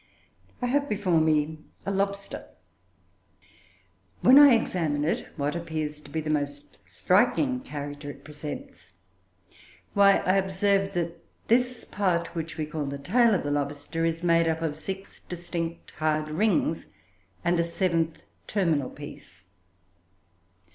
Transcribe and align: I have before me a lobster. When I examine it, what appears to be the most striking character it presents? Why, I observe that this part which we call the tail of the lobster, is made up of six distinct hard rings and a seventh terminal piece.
I 0.63 0.65
have 0.65 0.89
before 0.89 1.21
me 1.21 1.59
a 1.85 1.91
lobster. 1.91 2.47
When 4.21 4.39
I 4.39 4.55
examine 4.55 5.03
it, 5.05 5.27
what 5.37 5.55
appears 5.55 6.01
to 6.01 6.09
be 6.09 6.19
the 6.21 6.31
most 6.31 6.79
striking 6.83 7.59
character 7.59 8.09
it 8.09 8.23
presents? 8.23 8.93
Why, 9.93 10.13
I 10.25 10.37
observe 10.37 10.95
that 10.95 11.23
this 11.49 11.85
part 11.85 12.33
which 12.33 12.57
we 12.57 12.65
call 12.65 12.85
the 12.87 12.97
tail 12.97 13.35
of 13.35 13.43
the 13.43 13.51
lobster, 13.51 14.03
is 14.03 14.23
made 14.23 14.47
up 14.47 14.63
of 14.63 14.75
six 14.75 15.19
distinct 15.23 15.91
hard 15.99 16.29
rings 16.29 16.87
and 17.45 17.59
a 17.59 17.63
seventh 17.63 18.23
terminal 18.47 18.89
piece. 18.89 19.43